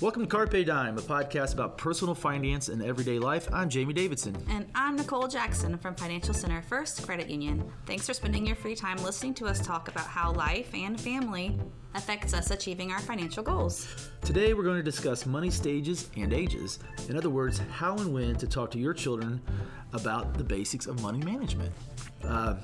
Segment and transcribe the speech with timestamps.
[0.00, 3.46] Welcome to Carpe Dime, a podcast about personal finance and everyday life.
[3.52, 4.34] I'm Jamie Davidson.
[4.48, 7.70] And I'm Nicole Jackson from Financial Center First Credit Union.
[7.84, 11.58] Thanks for spending your free time listening to us talk about how life and family
[11.94, 14.10] affects us achieving our financial goals.
[14.22, 16.78] Today, we're going to discuss money stages and ages.
[17.10, 19.38] In other words, how and when to talk to your children
[19.92, 21.72] about the basics of money management.
[22.24, 22.54] Uh,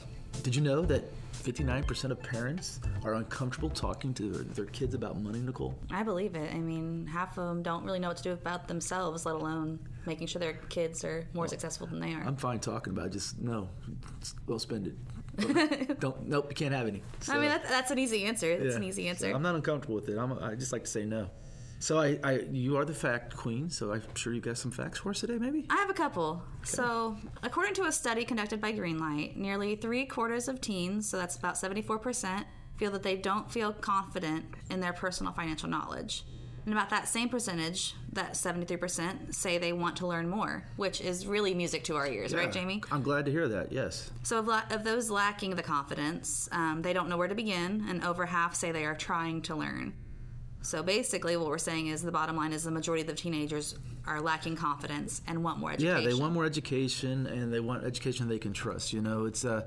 [0.43, 1.05] did you know that
[1.43, 5.75] 59% of parents are uncomfortable talking to their, their, kids about money, Nicole?
[5.91, 6.53] I believe it.
[6.53, 9.79] I mean, half of them don't really know what to do about themselves, let alone
[10.07, 12.23] making sure their kids are more well, successful than they are.
[12.23, 13.13] I'm fine talking about it.
[13.13, 13.69] Just no,
[14.47, 16.01] we'll spend it.
[16.01, 17.03] don't, nope, you can't have any.
[17.21, 18.57] So, I mean, that's, that's an easy answer.
[18.59, 19.31] That's yeah, an easy answer.
[19.31, 20.19] So I'm not uncomfortable with it.
[20.19, 21.29] I'm, I just like to say no.
[21.79, 23.71] So I, I, you are the fact queen.
[23.71, 25.67] So I'm sure you've got some facts for us today, maybe.
[25.71, 26.43] I have a couple.
[26.61, 26.65] Okay.
[26.65, 31.37] So according to a study conducted by Greenlight, nearly three quarters of teens, so that's
[31.37, 36.25] about 74 percent, feel that they don't feel confident in their personal financial knowledge.
[36.67, 41.25] And about that same percentage, that 73%, say they want to learn more, which is
[41.25, 42.83] really music to our ears, yeah, right, Jamie?
[42.91, 44.11] I'm glad to hear that, yes.
[44.25, 48.03] So, of, of those lacking the confidence, um, they don't know where to begin, and
[48.03, 49.95] over half say they are trying to learn.
[50.63, 53.77] So basically, what we're saying is the bottom line is the majority of the teenagers
[54.07, 56.03] are lacking confidence and want more education.
[56.03, 58.93] Yeah, they want more education and they want education they can trust.
[58.93, 59.63] You know, it's uh,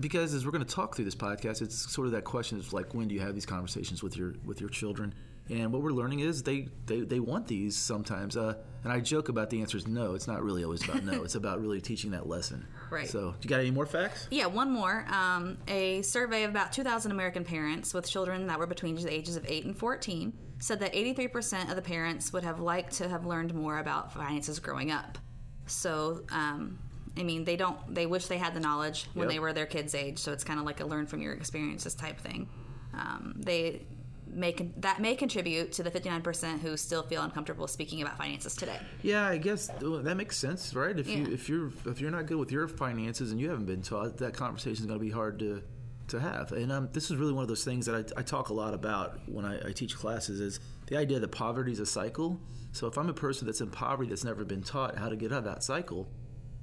[0.00, 2.72] because as we're going to talk through this podcast, it's sort of that question is
[2.72, 5.14] like when do you have these conversations with your with your children?
[5.50, 8.36] And what we're learning is they they, they want these sometimes.
[8.36, 10.14] Uh, and I joke about the answer is no.
[10.14, 11.22] It's not really always about no.
[11.22, 12.66] it's about really teaching that lesson.
[12.94, 13.08] Right.
[13.08, 14.28] So, you got any more facts?
[14.30, 15.04] Yeah, one more.
[15.10, 19.36] Um, a survey of about 2,000 American parents with children that were between the ages
[19.36, 23.26] of 8 and 14 said that 83% of the parents would have liked to have
[23.26, 25.18] learned more about finances growing up.
[25.66, 26.78] So, um,
[27.16, 27.94] I mean, they don't.
[27.94, 29.34] They wish they had the knowledge when yep.
[29.34, 30.18] they were their kids' age.
[30.18, 32.48] So it's kind of like a learn from your experiences type thing.
[32.92, 33.86] Um, they
[34.34, 38.54] may con- that may contribute to the 59% who still feel uncomfortable speaking about finances
[38.54, 38.78] today.
[39.02, 40.98] Yeah, I guess that makes sense, right?
[40.98, 41.18] If yeah.
[41.18, 44.18] you if you're if you're not good with your finances and you haven't been taught,
[44.18, 45.62] that conversation is going to be hard to
[46.08, 46.52] to have.
[46.52, 48.74] And um, this is really one of those things that I, I talk a lot
[48.74, 52.38] about when I, I, teach classes is the idea that poverty is a cycle.
[52.72, 55.32] So if I'm a person that's in poverty that's never been taught how to get
[55.32, 56.08] out of that cycle,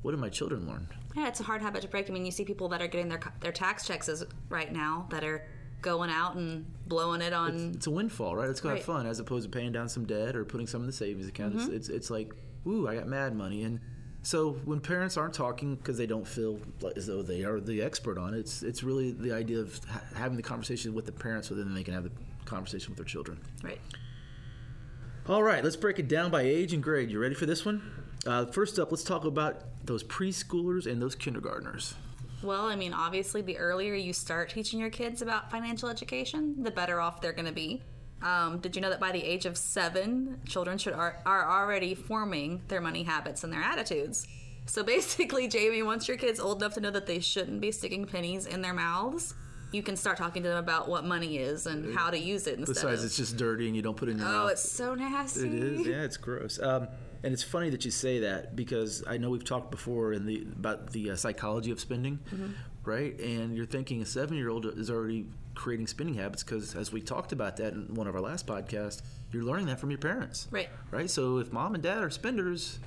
[0.02, 0.88] what do my children learn?
[1.16, 2.09] Yeah, it's a hard habit to break.
[2.09, 4.09] I mean, you see people that are getting their their tax checks
[4.50, 5.48] right now that are
[5.81, 7.56] going out and blowing it on.
[7.56, 8.50] It's, it's a windfall, right?
[8.50, 8.80] It's kind right.
[8.80, 11.28] of fun as opposed to paying down some debt or putting some in the savings
[11.28, 11.56] account.
[11.56, 11.74] Mm-hmm.
[11.74, 12.34] It's, it's, it's like,
[12.68, 13.64] ooh, I got mad money.
[13.64, 13.80] And
[14.24, 16.59] so when parents aren't talking because they don't feel
[16.96, 20.02] as though they are the expert on it, it's it's really the idea of ha-
[20.16, 22.12] having the conversation with the parents so then they can have the
[22.46, 23.40] conversation with their children.
[23.64, 23.81] Right.
[25.28, 27.09] All right, let's break it down by age and grade.
[27.09, 27.81] You ready for this one?
[28.25, 31.96] Uh, first up, let's talk about those preschoolers and those kindergartners.
[32.44, 36.72] Well, I mean, obviously, the earlier you start teaching your kids about financial education, the
[36.72, 37.81] better off they're going to be.
[38.22, 41.96] Um, did you know that by the age of seven, children should are, are already
[41.96, 44.28] forming their money habits and their attitudes?
[44.66, 48.06] So basically, Jamie, once your kid's old enough to know that they shouldn't be sticking
[48.06, 49.34] pennies in their mouths,
[49.72, 52.59] you can start talking to them about what money is and how to use it
[52.59, 52.73] instead.
[52.75, 54.46] Besides, of, it's just dirty and you don't put it in your oh, mouth.
[54.46, 55.47] Oh, it's so nasty.
[55.47, 55.88] It is.
[55.88, 56.59] Yeah, it's gross.
[56.62, 56.88] Um,
[57.24, 60.42] and it's funny that you say that because I know we've talked before in the
[60.42, 62.52] about the uh, psychology of spending, mm-hmm.
[62.84, 63.20] right?
[63.20, 67.02] And you're thinking a seven year old is already creating spending habits because, as we
[67.02, 69.02] talked about that in one of our last podcasts,
[69.32, 70.70] you're learning that from your parents, right?
[70.90, 71.09] Right.
[71.09, 72.80] So if mom and dad are spenders,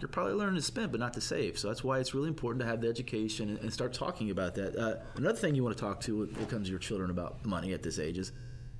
[0.00, 1.58] you're probably learning to spend, but not to save.
[1.58, 4.54] So that's why it's really important to have the education and, and start talking about
[4.56, 4.76] that.
[4.76, 7.44] Uh, another thing you want to talk to when it comes to your children about
[7.46, 8.32] money at this age is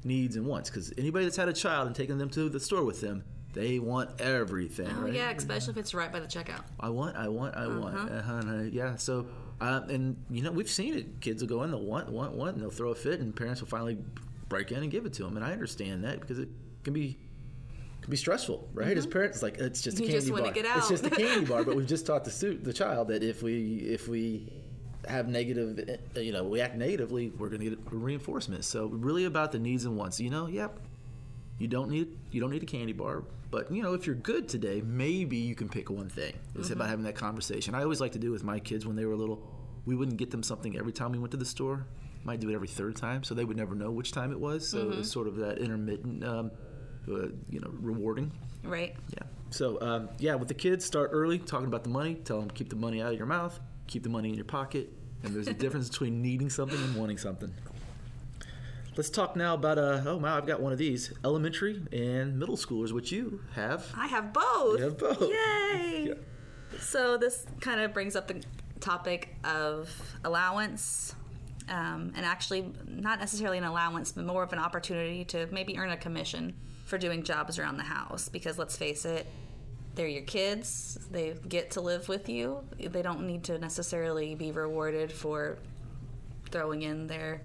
[0.05, 0.69] needs and wants.
[0.69, 3.79] Because anybody that's had a child and taken them to the store with them they
[3.79, 4.89] want everything.
[4.99, 5.13] Oh right?
[5.13, 6.63] yeah, especially if it's right by the checkout.
[6.81, 7.81] I want, I want, I uh-huh.
[7.81, 8.11] want.
[8.11, 8.63] Uh-huh.
[8.71, 8.97] Yeah.
[8.97, 9.27] So,
[9.61, 11.21] uh, and you know, we've seen it.
[11.21, 13.61] Kids will go in, they'll want, want, want, and they'll throw a fit, and parents
[13.61, 13.99] will finally
[14.49, 15.37] break in and give it to them.
[15.37, 16.49] And I understand that because it
[16.85, 17.19] can be
[18.01, 18.89] can be stressful, right?
[18.89, 18.99] Mm-hmm.
[18.99, 20.51] As parents, like it's just a you candy just bar.
[20.51, 20.79] Get out.
[20.79, 23.43] It's just a candy bar, but we've just taught the suit the child that if
[23.43, 24.53] we if we
[25.09, 28.65] have negative, you know, we act negatively, we're going to get reinforcement.
[28.65, 30.21] So really about the needs and wants.
[30.21, 30.79] You know, yep,
[31.63, 33.23] you don't need you don't need a candy bar,
[33.53, 36.35] but you know if you're good today, maybe you can pick one thing.
[36.57, 36.73] It's mm-hmm.
[36.73, 37.77] about having that conversation.
[37.77, 39.49] I always like to do with my kids when they were little.
[39.87, 41.87] We wouldn't get them something every time we went to the store.
[42.25, 44.69] Might do it every third time, so they would never know which time it was.
[44.69, 45.01] So mm-hmm.
[45.01, 46.51] it's sort of that intermittent, um,
[47.09, 48.33] uh, you know, rewarding.
[48.65, 48.97] Right.
[49.11, 49.27] Yeah.
[49.51, 52.17] So um, yeah, with the kids, start early, talking about the money.
[52.17, 54.93] Tell them keep the money out of your mouth, keep the money in your pocket,
[55.23, 57.55] and there's a difference between needing something and wanting something.
[58.95, 62.59] Let's talk now about uh oh wow I've got one of these elementary and middle
[62.59, 63.87] schoolers which you have.
[63.97, 64.79] I have both.
[64.79, 65.23] You have both.
[65.23, 66.05] Yay!
[66.09, 66.15] yeah.
[66.79, 68.43] So this kind of brings up the
[68.81, 69.91] topic of
[70.25, 71.15] allowance,
[71.71, 75.91] um, and actually not necessarily an allowance, but more of an opportunity to maybe earn
[75.91, 76.55] a commission
[76.85, 78.29] for doing jobs around the house.
[78.29, 79.27] Because let's face it,
[79.95, 80.99] they're your kids.
[81.11, 82.63] They get to live with you.
[82.79, 85.59] They don't need to necessarily be rewarded for
[86.51, 87.41] throwing in their,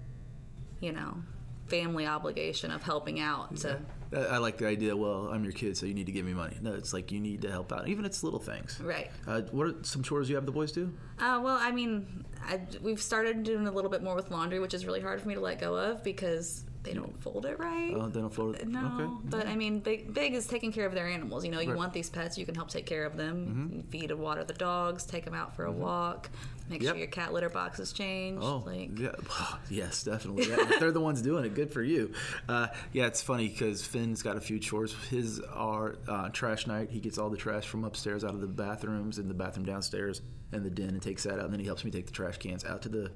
[0.80, 1.22] you know,
[1.68, 3.80] family obligation of helping out to
[4.12, 4.96] I I like the idea.
[4.96, 6.56] Well, I'm your kid, so you need to give me money.
[6.62, 8.80] No, it's like you need to help out, even it's little things.
[8.80, 9.10] right.
[9.26, 10.92] Uh, what are some chores you have the boys do?
[11.18, 14.72] Uh, well, I mean, I, we've started doing a little bit more with laundry, which
[14.74, 17.92] is really hard for me to let go of because they don't fold it right.
[17.94, 18.66] Uh, they don't float it.
[18.68, 19.12] no, Okay.
[19.24, 21.44] but I mean, big, big is taking care of their animals.
[21.44, 21.76] You know, you Right.
[21.76, 23.36] want these pets, you can help take care of them.
[23.36, 23.90] Mm-hmm.
[23.90, 26.30] Feed and water the dogs, take them out for a walk,
[26.68, 26.90] make Yep.
[26.90, 28.42] sure your cat litter box is changed.
[28.42, 29.12] Oh, like, yeah.
[29.70, 30.48] yes, definitely.
[30.48, 31.54] Yeah, they're the ones doing it.
[31.54, 32.12] Good for you.
[32.48, 34.94] Uh, yeah, it's funny because Finn's got a few chores.
[35.10, 36.90] His are uh, trash night.
[36.90, 40.20] He gets all the trash from upstairs out of the bathrooms and the bathroom downstairs
[40.52, 41.44] and the den and takes that out.
[41.44, 43.10] And then he helps me take the trash cans out to the,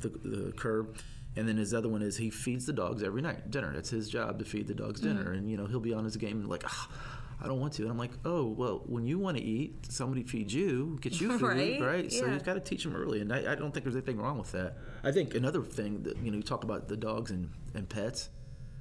[0.00, 0.96] the, the curb.
[1.36, 3.72] And then his other one is he feeds the dogs every night dinner.
[3.72, 5.24] That's his job to feed the dogs dinner.
[5.24, 5.32] Mm-hmm.
[5.34, 6.64] And you know he'll be on his game like.
[6.66, 6.88] "Ah,
[7.40, 7.82] I don't want to.
[7.82, 11.38] And I'm like, oh, well, when you want to eat, somebody feeds you, gets you
[11.38, 12.12] food, Right, right?
[12.12, 12.32] So yeah.
[12.32, 13.20] you've got to teach them early.
[13.20, 14.76] And I, I don't think there's anything wrong with that.
[15.04, 18.30] I think another thing that, you know, you talk about the dogs and, and pets.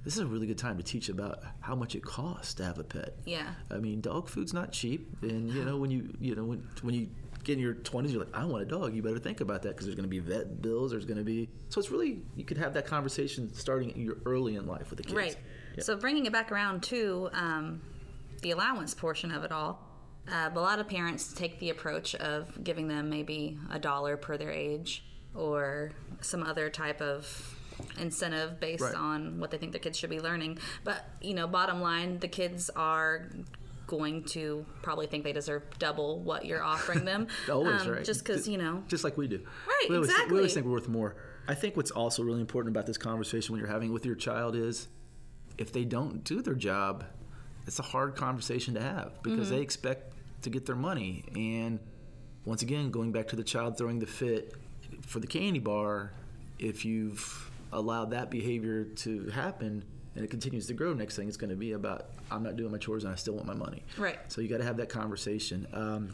[0.04, 2.80] This is a really good time to teach about how much it costs to have
[2.80, 3.16] a pet.
[3.26, 3.50] yeah.
[3.70, 6.96] I mean, dog food's not cheap, and you know when you you know when when
[6.96, 7.10] you
[7.44, 8.96] get in your twenties, you're like, I want a dog.
[8.96, 10.92] You better think about that because there's going to be vet bills.
[10.92, 14.66] There's going to be so it's really you could have that conversation starting early in
[14.66, 15.16] life with the kids.
[15.16, 15.36] Right.
[15.76, 15.84] Yeah.
[15.84, 17.82] So bringing it back around to um,
[18.42, 19.84] the allowance portion of it all,
[20.32, 24.38] uh, a lot of parents take the approach of giving them maybe a dollar per
[24.38, 25.04] their age
[25.34, 25.92] or
[26.22, 27.56] some other type of
[28.00, 28.96] incentive based Right.
[28.96, 30.58] on what they think their kids should be learning.
[30.84, 33.28] But you know, bottom line, the kids are
[33.86, 37.28] going to probably think they deserve double what you're offering them.
[37.50, 38.04] Always um, right.
[38.04, 38.84] Just because you know.
[38.88, 39.38] just like we do.
[39.68, 41.16] Right, we always, We always think we're worth more.
[41.48, 44.56] I think what's also really important about this conversation when you're having with your child
[44.56, 44.90] is
[45.58, 47.06] if they don't do their job,
[47.68, 49.56] it's a hard conversation to have because Mm-hmm.
[49.58, 51.24] they expect to get their money.
[51.36, 51.80] And
[52.46, 54.54] once again, going back to the child throwing the fit
[55.02, 56.12] for the candy bar,
[56.60, 59.84] if you've allowed that behavior to happen
[60.16, 62.72] and it continues to grow, next thing it's going to be about I'm not doing
[62.72, 63.84] my chores and I still want my money.
[63.98, 64.18] Right.
[64.30, 65.68] So you got to have that conversation.
[65.74, 66.14] Um,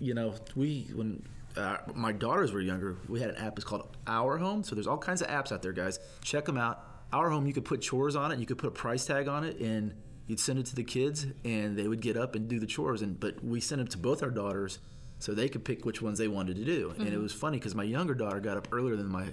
[0.00, 1.22] you know, we when
[1.56, 3.56] uh, my daughters were younger, we had an app.
[3.56, 4.62] It's called Our Home.
[4.64, 5.98] So there's all kinds of apps out there, guys.
[6.22, 6.84] Check them out.
[7.12, 8.38] Our Home, you could put chores on it.
[8.38, 9.94] You could put a price tag on it, and
[10.28, 13.02] you'd send it to the kids, and they would get up and do the chores.
[13.02, 14.78] And but we sent it to both our daughters,
[15.18, 16.94] so they could pick which ones they wanted to do.
[16.96, 17.22] And it mm-hmm.
[17.22, 19.26] was funny because my younger daughter got up earlier than my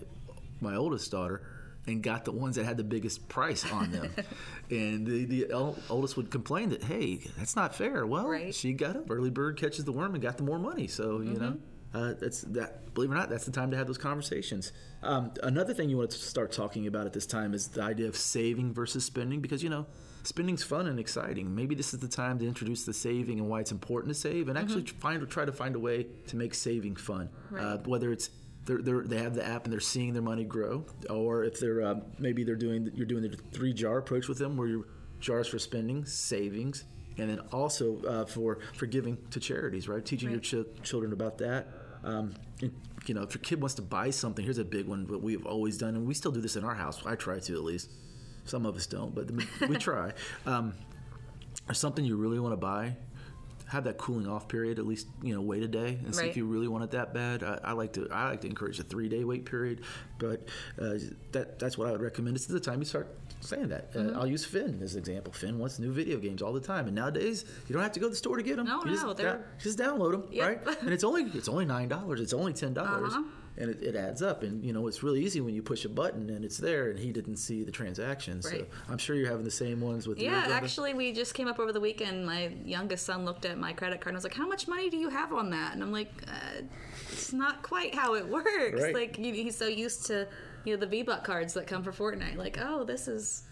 [0.59, 1.43] my oldest daughter
[1.87, 4.09] and got the ones that had the biggest price on them.
[4.71, 5.51] and the, the
[5.89, 8.07] oldest would complain that, hey, that's not fair.
[8.07, 8.55] Well, Right.
[8.55, 10.87] she got up, early bird catches the worm, and got the more money.
[10.87, 11.51] So, you know.
[11.51, 11.74] Mm-hmm.
[11.95, 12.93] Uh, that's that.
[12.93, 14.73] Believe it or not, that's the time to have those conversations.
[15.01, 18.07] Um, another thing you want to start talking about at this time is the idea
[18.07, 19.85] of saving versus spending, because you know,
[20.23, 21.55] spending's fun and exciting.
[21.55, 24.49] Maybe this is the time to introduce the saving and why it's important to save,
[24.49, 27.29] and actually find or try to find a way to make saving fun.
[27.57, 28.29] Uh, whether it's
[28.65, 31.81] they're, they're, they have the app and they're seeing their money grow, or if they're
[31.85, 34.85] um, maybe they're doing you're doing the three jar approach with them, where your
[35.21, 36.83] jars for spending, savings,
[37.17, 40.03] and then also uh, for for giving to charities, right?
[40.03, 41.67] Teaching your ch- children about that.
[42.05, 42.71] Um, and,
[43.07, 45.45] you know, if your kid wants to buy something, here's a big one that we've
[45.45, 47.05] always done, and we still do this in our house.
[47.05, 47.89] I try to at least.
[48.45, 49.29] Some of us don't, but
[49.67, 50.13] we- try.
[50.45, 50.73] Um,
[51.67, 52.95] or something you really want to buy,
[53.67, 54.77] have that cooling off period.
[54.77, 56.29] At least you know wait a day and see Right.
[56.29, 57.41] if you really want it that bad.
[57.43, 59.81] I, I like to I like to encourage a three day wait period,
[60.19, 60.47] but
[60.79, 60.93] uh,
[61.31, 62.35] that that's what I would recommend.
[62.35, 63.07] It's the time you start
[63.45, 63.89] saying that.
[63.95, 64.17] Uh, Mm-hmm.
[64.19, 65.31] I'll use Finn as an example.
[65.33, 68.07] Finn wants new video games all the time, and nowadays you don't have to go
[68.07, 68.65] to the store to get them.
[68.67, 70.65] No, you just, no, da- they're- just download them, Yep.
[70.67, 70.77] right?
[70.81, 72.19] And it's only it's only nine dollars.
[72.21, 73.13] It's only ten dollars.
[73.13, 73.23] Uh-huh.
[73.57, 75.89] And it, it adds up, and you know it's really easy when you push a
[75.89, 78.41] button and it's there, and he didn't see the transaction.
[78.41, 81.57] So I'm sure you're having the same ones with Yeah, actually, we just came up
[81.57, 82.25] over the weekend.
[82.25, 84.97] My youngest son looked at my credit card and was like, "How much money do
[84.97, 86.63] you have on that?" And I'm like, uh,
[87.11, 88.93] "It's not quite how it works." Right.
[88.93, 90.27] Like you- he's so used to
[90.65, 92.35] you know the V Buck cards that come for Fortnite.
[92.35, 93.43] Like, oh, this is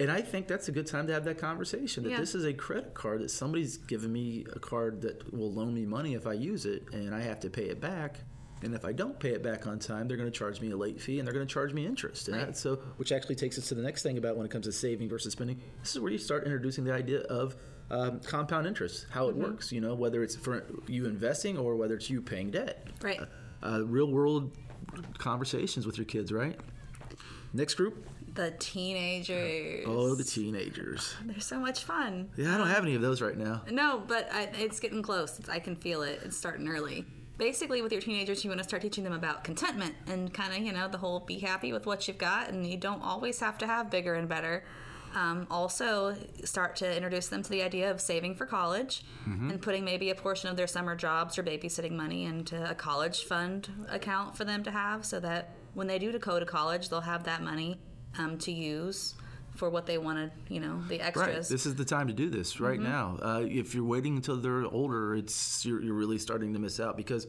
[0.00, 2.04] And I think that's a good time to have that conversation.
[2.04, 2.20] That Yeah.
[2.20, 5.86] this is a credit card that somebody's given me a card that will loan me
[5.86, 8.20] money if I use it, and I have to pay it back.
[8.62, 10.76] And if I don't pay it back on time, they're going to charge me a
[10.76, 12.28] late fee, and they're going to charge me interest.
[12.28, 12.46] And Right.
[12.46, 14.72] that, so, which actually takes us to the next thing about when it comes to
[14.72, 15.60] saving versus spending.
[15.80, 17.54] This is where you start introducing the idea of
[17.90, 19.42] um, compound interest, how it Mm-hmm.
[19.42, 19.70] works.
[19.72, 22.86] You know, whether it's for you investing or whether it's you paying debt.
[23.02, 23.20] right.
[23.62, 24.56] Uh, real world
[25.18, 26.58] conversations with your kids, right?
[27.52, 28.06] Next group.
[28.34, 29.84] The teenagers.
[29.86, 31.14] Oh, the teenagers.
[31.24, 32.30] They're so much fun.
[32.36, 33.62] Yeah, I don't have any of those right now.
[33.70, 35.40] No, but I, it's getting close.
[35.48, 36.20] I can feel it.
[36.24, 37.04] It's starting early.
[37.38, 40.58] Basically with your teenagers you want to start teaching them about contentment and kind of
[40.58, 43.56] you know the whole be happy with what you've got and you don't always have
[43.58, 44.64] to have bigger and better.
[45.14, 46.14] Um, also
[46.44, 49.04] start to introduce them to the idea of saving for college
[49.50, 53.24] and putting maybe a portion of their summer jobs or babysitting money into a college
[53.24, 56.90] fund account for them to have so that when they do to go to college
[56.90, 57.80] they'll have that money
[58.18, 59.14] um, to use
[59.58, 61.26] for what they wanted you know the extras.
[61.26, 61.48] Right.
[61.48, 63.18] This is the time to do this right now.
[63.20, 66.96] Uh, if you're waiting until they're older, it's you're, you're really starting to miss out
[66.96, 67.26] because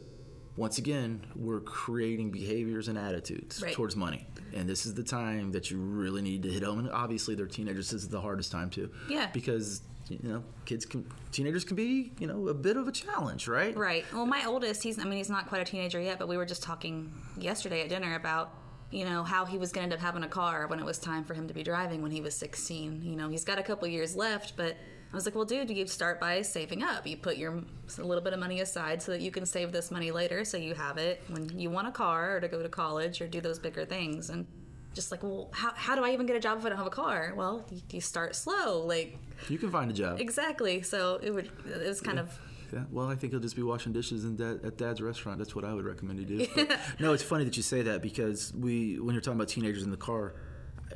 [0.55, 3.73] once again, we're creating behaviors and attitudes Right.
[3.73, 6.79] towards money, and this is the time that you really need to hit home.
[6.79, 7.89] And obviously, they're teenagers.
[7.91, 8.91] This is the hardest time too.
[9.09, 9.29] Yeah.
[9.33, 13.47] Because you know, kids can, teenagers can be, you know, a bit of a challenge,
[13.47, 13.77] right?
[13.77, 14.03] Right.
[14.11, 16.47] Well, my oldest, he's, I mean, he's not quite a teenager yet, but we were
[16.47, 18.51] just talking yesterday at dinner about,
[18.91, 20.97] you know, how he was going to end up having a car when it was
[20.97, 23.03] time for him to be driving when he was 16.
[23.03, 24.75] You know, he's got a couple years left, but
[25.11, 27.05] I was like, well, dude, you start by saving up.
[27.07, 27.63] You put your
[27.97, 30.57] a little bit of money aside so that you can save this money later so
[30.57, 33.41] you have it when you want a car or to go to college or do
[33.41, 34.29] those bigger things.
[34.29, 34.45] And
[34.93, 36.87] just like, well, how, how do I even get a job if I don't have
[36.87, 37.33] a car?
[37.35, 38.85] Well, you, you start slow.
[38.85, 39.17] Like,
[39.49, 40.19] You can find a job.
[40.19, 40.81] exactly.
[40.81, 42.37] So it would, it was kind of,
[42.71, 45.37] Yeah, well, I think he'll just be washing dishes in dad, at Dad's restaurant.
[45.39, 46.47] That's what I would recommend he do.
[46.55, 49.83] But, no, it's funny that you say that because we, when you're talking about teenagers
[49.83, 50.35] in the car,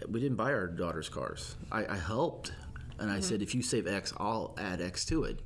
[0.10, 1.56] we didn't buy our daughters cars.
[1.72, 2.54] I, I helped,
[3.00, 3.18] and Mm-hmm.
[3.18, 5.42] I said, if you save X, I'll add X to it.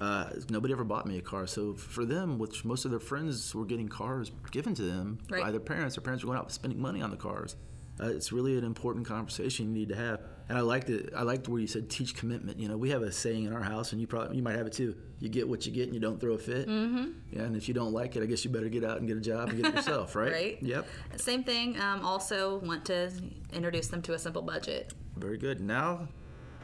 [0.00, 3.54] Uh, nobody ever bought me a car, so for them, which most of their friends
[3.54, 6.80] were getting cars given to them by their parents, their parents were going out spending
[6.80, 7.54] money on the cars.
[8.00, 10.20] Uh, it's really an important conversation you need to have.
[10.48, 11.12] And I liked it.
[11.16, 12.58] I liked where you said teach commitment.
[12.58, 14.66] You know, we have a saying in our house, and you probably you might have
[14.66, 14.94] it too.
[15.18, 16.68] You get what you get, and you don't throw a fit.
[16.68, 17.10] Mm-hmm.
[17.30, 19.16] Yeah, and if you don't like it, I guess you better get out and get
[19.16, 20.32] a job and get it yourself, right?
[20.32, 20.58] Right.
[20.62, 20.86] Yep.
[21.16, 21.80] Same thing.
[21.80, 23.10] Um, also, want to
[23.52, 24.92] introduce them to a simple budget.
[25.16, 25.60] Very good.
[25.60, 26.08] Now,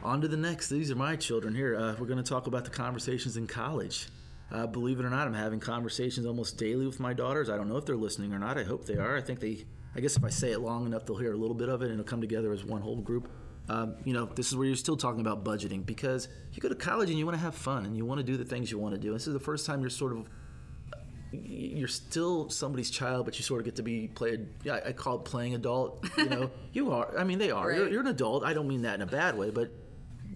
[0.03, 0.69] on to the next.
[0.69, 1.77] These are my children here.
[1.77, 4.07] Uh, we're going to talk about the conversations in college.
[4.51, 7.49] Uh, believe it or not, I'm having conversations almost daily with my daughters.
[7.49, 8.57] I don't know if they're listening or not.
[8.57, 9.15] I hope they are.
[9.15, 9.65] I think they.
[9.95, 11.85] I guess if I say it long enough, they'll hear a little bit of it,
[11.85, 13.29] and it'll come together as one whole group.
[13.69, 16.75] Um, you know, this is where you're still talking about budgeting because you go to
[16.75, 18.79] college and you want to have fun and you want to do the things you
[18.79, 19.13] want to do.
[19.13, 20.27] This is the first time you're sort of
[21.31, 24.47] you're still somebody's child, but you sort of get to be played.
[24.63, 26.03] Yeah, I call it playing adult.
[26.17, 27.15] You know, you are.
[27.17, 27.71] I mean, they are.
[27.71, 28.43] You're, you're an adult.
[28.43, 29.71] I don't mean that in a bad way, but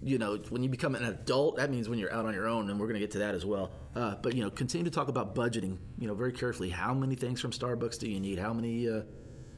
[0.02, 2.70] you know, when you become an adult, that means when you're out on your own,
[2.70, 3.72] and we're going to get to that as well.
[3.96, 5.78] Uh, but you know, continue to talk about budgeting.
[5.98, 6.68] You know, very carefully.
[6.68, 8.38] How many things from Starbucks do you need?
[8.38, 8.88] How many?
[8.88, 9.02] Uh,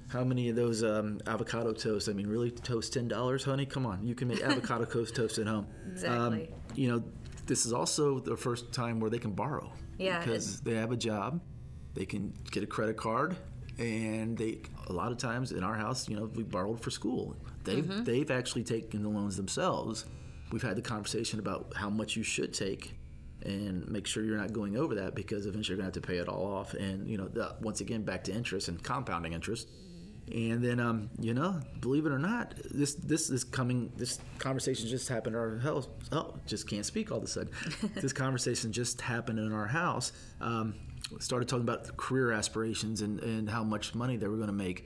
[0.08, 2.08] how many of those um, avocado toast?
[2.08, 3.66] I mean, really toast ten dollars, honey?
[3.66, 5.66] Come on, you can make avocado toast toast at home.
[5.90, 6.48] Exactly.
[6.48, 7.02] Um, you know,
[7.46, 9.72] this is also the first time where they can borrow.
[9.98, 11.40] Yeah, Because they have a job,
[11.94, 13.34] they can get a credit card,
[13.78, 17.34] and they a lot of times in our house, you know, we borrowed for school.
[17.64, 18.04] They've Mm-hmm.
[18.04, 20.04] they've actually taken the loans themselves.
[20.52, 22.94] We've had the conversation about how much you should take.
[23.42, 26.16] And make sure you're not going over that because eventually you're gonna have to pay
[26.16, 26.75] it all off.
[26.75, 29.68] And you know, the, once again, back to interest and compounding interest.
[30.33, 33.92] And then, um, you know, believe it or not, this this is coming.
[33.97, 35.87] This conversation just happened in our house.
[36.11, 37.50] Oh, just can't speak all of a sudden.
[37.95, 40.12] this conversation just happened in our house.
[40.40, 40.75] Um,
[41.21, 44.85] started talking about career aspirations and, and how much money they were going to make.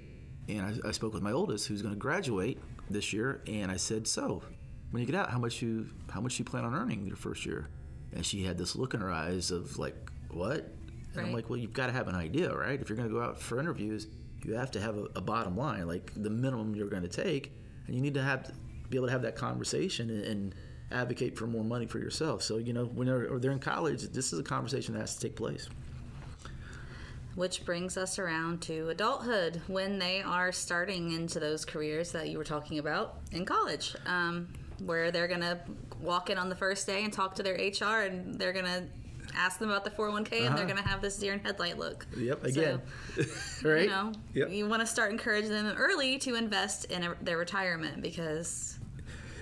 [0.48, 2.58] And I, I spoke with my oldest, who's going to graduate
[2.90, 3.40] this year.
[3.46, 4.42] And I said, "So,
[4.90, 7.46] when you get out, how much you how much you plan on earning your first
[7.46, 7.68] year?"
[8.12, 9.96] And she had this look in her eyes of like,
[10.30, 10.70] "What?"
[11.14, 12.78] And I'm like, "Well, you've got to have an idea, right?
[12.78, 14.06] If you're going to go out for interviews."
[14.44, 17.52] You have to have a, a bottom line, like the minimum you're going to take,
[17.86, 18.50] and you need to have
[18.88, 20.54] be able to have that conversation and, and
[20.90, 22.42] advocate for more money for yourself.
[22.42, 25.20] So you know, when they're, they're in college, this is a conversation that has to
[25.20, 25.68] take place.
[27.36, 32.38] Which brings us around to adulthood when they are starting into those careers that you
[32.38, 34.48] were talking about in college, um,
[34.84, 35.60] where they're going to
[36.00, 38.84] walk in on the first day and talk to their HR and they're going to
[39.36, 40.64] ask them about the 401k and they're Uh-huh.
[40.64, 42.06] going to have this deer in headlight look.
[42.16, 42.80] Yep, So, again,
[43.64, 43.82] right?
[43.84, 44.50] You know, Yep.
[44.50, 48.78] you want to start encouraging them early to invest in a, their retirement because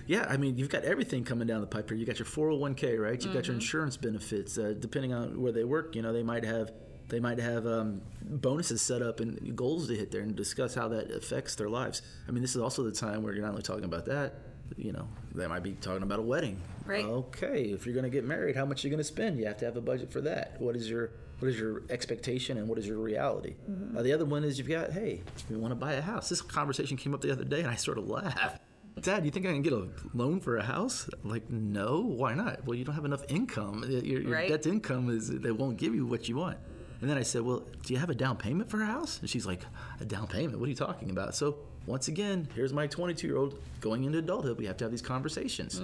[0.07, 1.99] Yeah, I mean, you've got everything coming down the pipe here.
[1.99, 3.23] You got your 401k, right?
[3.23, 3.47] You've got Mm-hmm.
[3.53, 4.57] your insurance benefits.
[4.59, 6.73] Uh, depending on where they work, you know, they might have
[7.09, 10.89] they might have um, bonuses set up and goals to hit there and discuss how
[10.89, 12.03] that affects their lives.
[12.29, 14.35] I mean, this is also the time where you're not only talking about that.
[14.77, 16.61] You know, they might be talking about a wedding.
[16.87, 17.05] Right.
[17.05, 19.39] Okay, if you're going to get married, how much are you going to spend?
[19.39, 20.61] You have to have a budget for that.
[20.61, 21.11] What is your
[21.41, 23.55] what is your expectation and what is your reality?
[23.97, 26.29] Uh, the other one is you've got, hey, we want to buy a house.
[26.29, 28.61] This conversation came up the other day, and I sort of laughed.
[29.03, 31.09] Dad, you think I can get a loan for a house?
[31.23, 32.65] I'm like, no, why not?
[32.67, 33.85] Well, you don't have enough income.
[33.89, 34.49] Your, your Right.
[34.49, 36.59] debt to income is they won't give you what you want.
[37.01, 39.21] And then I said, well, do you have a down payment for a house?
[39.21, 39.61] And she's like,
[40.01, 40.59] a down payment?
[40.59, 41.35] What are you talking about?
[41.35, 44.59] So once again, here's my 22 year old going into adulthood.
[44.59, 45.81] We have to have these conversations.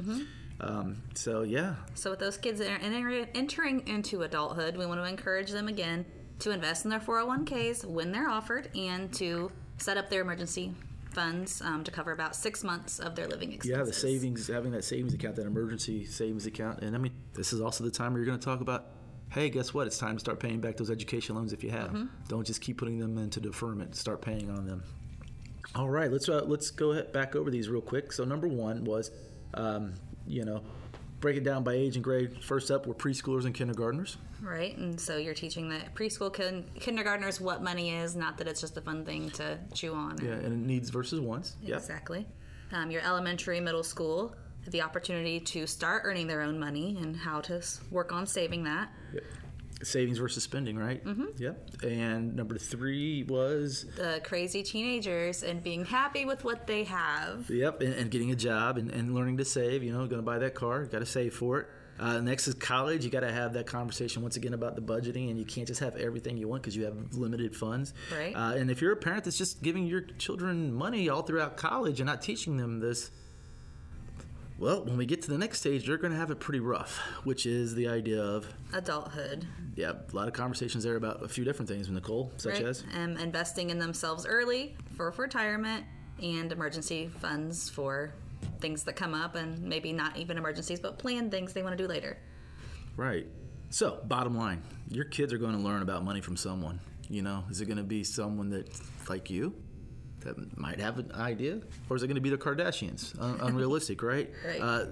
[0.61, 5.04] Um, so yeah, So with those kids that are entering into adulthood, we want to
[5.06, 6.04] encourage them again
[6.40, 10.73] to invest in their 401ks when they're offered and to set up their emergency
[11.12, 13.78] funds um, to cover about six months of their living expenses.
[13.78, 16.80] Yeah, the savings, having that savings account, that emergency savings account.
[16.83, 18.87] And I mean, this is also the time where you're going to talk about,
[19.34, 19.86] hey, guess what?
[19.86, 22.10] It's time to start paying back those education loans if you have them.
[22.28, 23.96] Don't just keep putting them into deferment.
[23.96, 24.84] Start paying on them.
[25.74, 28.12] All right, let's uh, let's go ahead, back over these real quick.
[28.12, 29.10] So number one was,
[29.54, 30.62] um, you know,
[31.18, 32.44] break it down by age and grade.
[32.44, 34.16] First up were preschoolers and kindergartners.
[34.40, 38.60] Right, and so you're teaching the preschool kin- kindergartners what money is, not that it's
[38.60, 40.18] just a fun thing to chew on.
[40.22, 41.56] Yeah, and needs versus wants.
[41.66, 42.26] Exactly.
[42.72, 44.36] Um, your elementary, middle school,
[44.66, 48.90] the opportunity to start earning their own money and how to work on saving that.
[49.83, 51.04] Savings versus spending, right?
[51.04, 51.26] Mm-hmm.
[51.37, 51.83] Yep.
[51.83, 57.50] And number three was The crazy teenagers and being happy with what they have.
[57.50, 59.83] Yep, and, and getting a job and, and learning to save.
[59.83, 61.66] You know, going to buy that car, got to save for it.
[61.99, 63.04] Uh, next is college.
[63.04, 65.80] You got to have that conversation once again about the budgeting, and you can't just
[65.80, 67.94] have everything you want because you have limited funds.
[68.16, 68.35] Right.
[68.35, 72.00] Uh, and if you're a parent that's just giving your children money all throughout college
[72.00, 73.11] and not teaching them this,
[74.58, 76.99] well, when we get to the next stage, they're going to have it pretty rough,
[77.25, 81.44] which is the idea of, Adulthood, yeah, a lot of conversations there about a few
[81.44, 82.64] different things, Nicole, such right?
[82.64, 82.84] as.
[82.94, 85.84] Um, investing in themselves early for retirement
[86.23, 88.14] and emergency funds for
[88.61, 91.82] things that come up and maybe not even emergencies, but planned things they want to
[91.82, 92.18] do later.
[92.96, 93.26] Right.
[93.70, 96.78] So, bottom line, your kids are going to learn about money from someone.
[97.08, 98.70] You know, is it going to be someone that
[99.08, 99.54] like you
[100.25, 103.19] that might have an idea, or is it going to be the Kardashians?
[103.21, 104.31] Un- unrealistic, right?
[104.47, 104.61] Right.
[104.61, 104.87] Uh,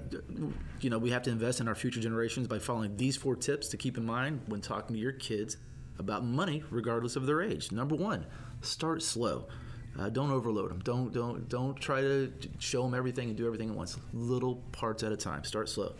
[0.80, 3.68] you know, we have to invest in our future generations by following these four tips
[3.68, 5.56] to keep in mind when talking to your kids
[5.98, 7.72] about money, regardless of their age.
[7.72, 8.26] Number one,
[8.60, 9.48] start slow.
[9.98, 10.80] Uh, don't overload them.
[10.84, 13.98] Don't don't don't try to show them everything and do everything at once.
[14.14, 15.44] Little parts at a time.
[15.44, 15.92] Start slow.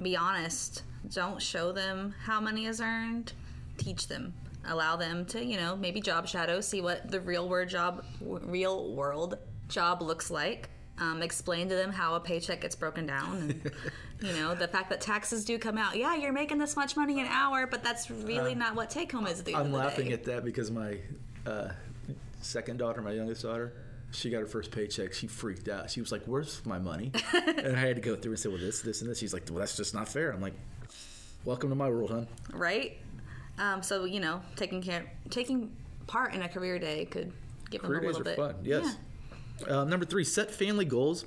[0.00, 0.82] be honest.
[1.12, 3.32] Don't show them how money is earned.
[3.78, 4.34] Teach them.
[4.64, 8.94] Allow them to, you know, maybe job shadow, see what the real world job, real
[8.94, 9.38] world
[9.68, 10.68] job looks like.
[10.98, 13.72] Um, explain to them how a paycheck gets broken down, and
[14.20, 15.96] you know the fact that taxes do come out.
[15.96, 19.26] Yeah, you're making this much money an hour, but that's really not what take home
[19.26, 20.12] is at the I'm of the laughing day.
[20.12, 20.98] at that because my
[21.46, 21.70] uh,
[22.42, 23.72] second daughter, my youngest daughter,
[24.12, 25.14] she got her first paycheck.
[25.14, 25.90] She freaked out.
[25.90, 28.58] She was like, "Where's my money?" and I had to go through and say, "Well,
[28.58, 30.54] this, this, and this." She's like, "Well, that's just not fair." I'm like,
[31.44, 32.98] "Welcome to my world, hon." right?
[33.58, 37.32] Um, so you know, taking care, taking part in a career day could
[37.70, 38.54] give Career them a days little are bit.
[38.56, 38.64] fun.
[38.64, 38.96] Yes.
[39.68, 41.24] Uh, number three, set family goals.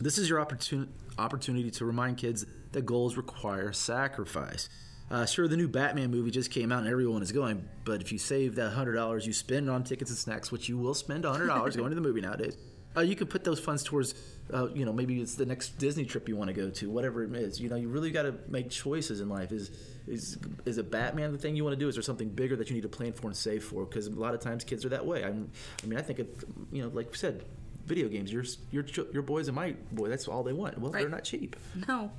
[0.00, 4.68] This is your opportunity opportunity to remind kids that goals require sacrifice.
[5.10, 8.10] Uh, sure, the new Batman movie just came out and everyone is going, but if
[8.10, 11.24] you save that hundred dollars you spend on tickets and snacks, which you will spend
[11.26, 12.56] hundred dollars going to the movie nowadays,
[12.96, 14.14] uh, you can put those funds towards,
[14.52, 17.22] uh, you know, maybe it's the next Disney trip you want to go to, whatever
[17.24, 17.60] it is.
[17.60, 19.52] You know, you really got to make choices in life.
[19.52, 19.70] Is
[20.06, 21.88] is is a Batman the thing you want to do?
[21.88, 23.84] Is there something bigger that you need to plan for and save for?
[23.84, 25.24] Because a lot of times kids are that way.
[25.24, 25.50] I'm,
[25.82, 27.44] I mean, I think, it, you know, like we said,
[27.86, 28.32] video games.
[28.32, 30.78] Your your your boys and my boy, that's all they want.
[30.78, 31.56] Well, they're not cheap.
[31.88, 32.10] No,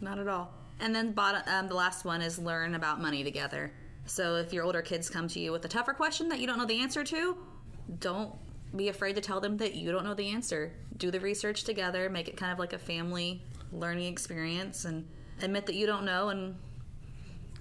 [0.00, 0.52] not at all.
[0.80, 3.72] And then bottom, um, the last one is learn about money together.
[4.06, 6.58] So if your older kids come to you with a tougher question that you don't
[6.58, 7.36] know the answer to,
[7.98, 8.34] don't
[8.74, 10.72] be afraid to tell them that you don't know the answer.
[10.96, 15.06] Do the research together, make it kind of like a family learning experience, and
[15.42, 16.28] admit that you don't know.
[16.28, 16.54] And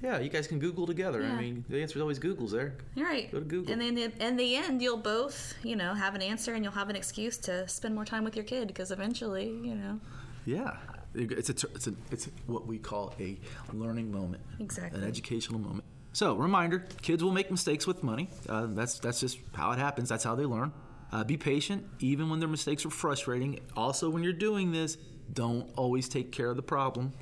[0.02, 1.22] Yeah, you guys can Google together.
[1.22, 1.34] Yeah.
[1.34, 2.76] I mean, the answer is always Google's there.
[2.95, 3.32] you're right.
[3.32, 3.72] Go to Google.
[3.74, 6.63] And then in the, in the end, you'll both, you know, have an answer, and
[6.63, 10.00] you'll have an excuse to spend more time with your kid because eventually, you know,
[10.45, 10.78] Yeah,
[11.15, 13.38] it's a it's a it's what we call a
[13.74, 15.02] learning moment, Exactly.
[15.02, 15.84] an educational moment.
[16.13, 18.30] So, reminder: kids will make mistakes with money.
[18.48, 20.08] Uh, that's that's just how it happens.
[20.10, 20.72] That's how they learn.
[21.12, 23.60] Uh, be patient, even when their mistakes are frustrating.
[23.76, 24.98] Also, when you're doing this,
[25.34, 27.13] don't always take care of the problem.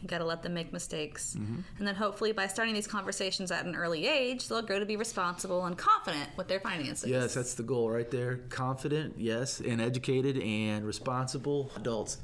[0.00, 1.36] You got to let them make mistakes.
[1.38, 1.60] Mm-hmm.
[1.78, 4.96] And then hopefully by starting these conversations at an early age, they'll grow to be
[4.96, 7.08] responsible and confident with their finances.
[7.08, 8.38] Yes, that's the goal right there.
[8.48, 12.18] Confident, yes, and educated and responsible adults.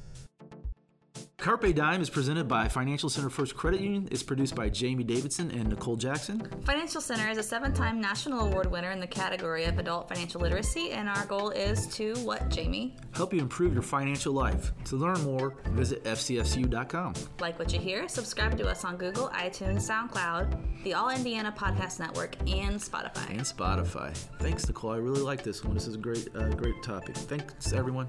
[1.48, 4.06] Carpe Dime is presented by Financial Center First Credit Union.
[4.10, 6.46] It's produced by Jamie Davidson and Nicole Jackson.
[6.60, 10.42] Financial Center is a seven time national award winner in the category of adult financial
[10.42, 10.90] literacy.
[10.90, 12.96] And our goal is to what, Jamie?
[13.12, 14.72] Help you improve your financial life.
[14.84, 17.14] To learn more, visit fcfcu.com.
[17.40, 18.08] Like what you hear?
[18.08, 23.30] Subscribe to us on Google, iTunes, SoundCloud, the All Indiana Podcast Network, and Spotify.
[23.30, 24.14] and Spotify.
[24.38, 24.90] Thanks, Nicole.
[24.90, 25.72] I really like this one.
[25.72, 27.16] This is a great, uh, great topic.
[27.16, 28.06] Thanks, everyone.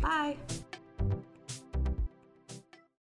[0.00, 0.36] Bye.